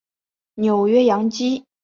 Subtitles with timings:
[0.55, 1.67] 纽约洋基